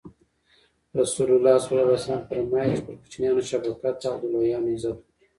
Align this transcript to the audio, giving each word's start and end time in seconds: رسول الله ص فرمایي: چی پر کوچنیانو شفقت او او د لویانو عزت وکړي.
رسول 0.99 1.29
الله 1.35 1.55
ص 1.65 1.67
فرمایي: 2.29 2.73
چی 2.77 2.81
پر 2.85 2.95
کوچنیانو 3.01 3.43
شفقت 3.51 3.97
او 4.07 4.11
او 4.13 4.17
د 4.21 4.23
لویانو 4.33 4.71
عزت 4.75 4.93
وکړي. 4.97 5.27